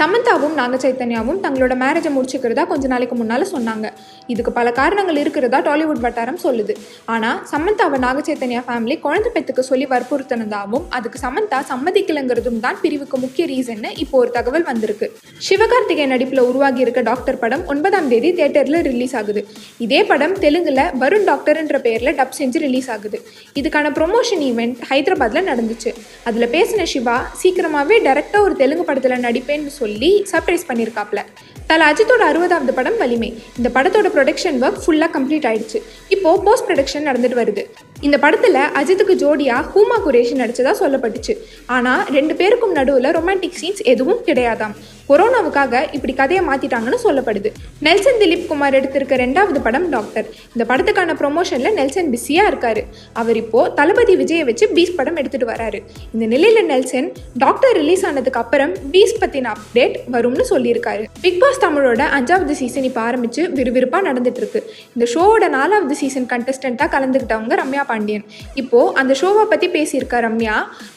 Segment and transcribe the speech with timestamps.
[0.00, 3.86] சமந்தாவும் நாக சைத்தன்யாவும் தங்களோட மேரேஜை முடிச்சுக்கிறதா கொஞ்ச நாளைக்கு முன்னால் சொன்னாங்க.
[4.32, 6.74] இதுக்கு பல காரணங்கள் இருக்கிறதா டாலிவுட் வட்டாரம் சொல்லுது.
[7.14, 13.46] ஆனால் சமந்தாவை நாக சைத்தன்யா ஃபேமிலி குழந்தை பெத்துக்கு சொல்லி வற்புறுத்தினதாகவும் அதுக்கு சமந்தா சம்மதிக்கலைங்கிறதும் தான் பிரிவுக்கு முக்கிய
[13.52, 15.08] ரீசன்னு இப்போ ஒரு தகவல் வந்திருக்கு.
[15.48, 19.42] சிவகார்த்திகேயன் நடிப்பில் உருவாகி இருக்க டாக்டர் படம் ஒன்பதாம் தேதி தேட்டரில் ரிலீஸ் ஆகுது.
[19.88, 23.20] இதே படம் தெலுங்குல வருண் டாக்டர்ன்ற பேரில் டப் செஞ்சு ரிலீஸ் ஆகுது.
[23.62, 25.92] இதுக்கான ப்ரொமோஷன் ஈவெண்ட் ஹைதராபாத்தில் நடந்துச்சு.
[26.30, 29.88] அதில் பேசின சிவா சீக்கிரமாகவே டேரெக்டாக ஒரு தெலுங்கு படத்தில் நடிப்பேன்னு சொல்லி
[30.32, 31.20] சர்ப்ரைஸ் பண்ணியிருக்காப்ல
[31.70, 33.28] தல அஜித்தோட அறுபதாவது படம் வலிமை.
[33.58, 35.78] இந்த படத்தோட ப்ரொடக்ஷன் ஒர்க் ஃபுல்லாக கம்ப்ளீட் ஆயிடுச்சு.
[36.14, 37.62] இப்போ போஸ்ட் ப்ரொடக்ஷன் நடந்துட்டு வருது.
[38.06, 41.34] இந்த படத்தில் அஜித்துக்கு ஜோடியாக ஹூமா குரேஷி நடிச்சதா சொல்லப்பட்டுச்சு.
[41.76, 44.74] ஆனால் ரெண்டு பேருக்கும் நடுவில் ரொமான்டிக் சீன்ஸ் எதுவும் கிடையாதாம்.
[45.10, 47.50] கொரோனாவுக்காக இப்படி கதையை மாற்றிட்டாங்கன்னு சொல்லப்படுது.
[47.86, 52.82] நெல்சன் திலீப் குமார் எடுத்திருக்க ரெண்டாவது படம் டாக்டர் இந்த படத்துக்கான ப்ரொமோஷனில் நெல்சன் பிஸியாக இருக்காரு.
[53.20, 55.80] அவர் இப்போ தளபதி விஜயை வச்சு பீஸ் படம் எடுத்துட்டு வராரு.
[56.14, 57.08] இந்த நிலையில் நெல்சன்
[57.44, 61.04] டாக்டர் ரிலீஸ் ஆனதுக்கு அப்புறம் பீஸ் பற்றின அப்டேட் வரும்னு சொல்லியிருக்காரு.
[61.26, 64.60] பிக் பாஸ் தமிழோட அஞ்சாவது சீசன் இப்போ ஆரம்பித்து விறுவிறுப்பாக நடந்துட்டு இருக்கு
[64.94, 68.24] இந்த ஷோவோட நாலாவது சீசன் கண்டஸ்டண்ட்டாக கலந்துக்கிட்டவங்க ரம்யா பாண்டியன்.
[68.62, 70.56] இப்போது அந்த ஷோவை பற்றி பேசியிருக்க ரம்யா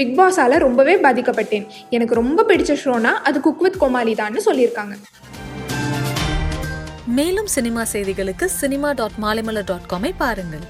[0.00, 1.66] பிக் பாஸால் ரொம்பவே பாதிக்கப்பட்டேன்.
[1.96, 4.96] எனக்கு ரொம்ப பிடிச்ச ஷோனா அது குக் வித் கோமாளி தான்னு சொல்லியிருக்காங்க.
[7.18, 10.66] மேலும் சினிமா செய்திகளுக்கு சினிமா டாட் மாலைமலர் டாட் காமை பாருங்கள்.